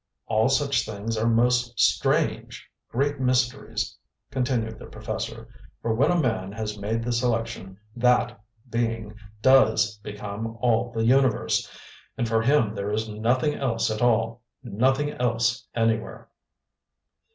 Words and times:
"All 0.25 0.49
such 0.49 0.83
things 0.83 1.15
are 1.15 1.27
most 1.27 1.79
strange 1.79 2.67
great 2.89 3.19
mysteries," 3.19 3.95
continued 4.31 4.79
the 4.79 4.87
professor. 4.87 5.47
"For 5.83 5.93
when 5.93 6.09
a 6.09 6.19
man 6.19 6.51
has 6.53 6.75
made 6.79 7.03
the 7.03 7.11
selection, 7.11 7.77
THAT 7.95 8.41
being 8.71 9.13
DOES 9.43 9.99
become 9.99 10.57
all 10.59 10.91
the 10.91 11.05
universe, 11.05 11.69
and 12.17 12.27
for 12.27 12.41
him 12.41 12.73
there 12.73 12.89
is 12.89 13.07
nothing 13.07 13.53
else 13.53 13.91
at 13.91 14.01
all 14.01 14.41
nothing 14.63 15.11
else 15.11 15.67
anywhere!" 15.75 16.29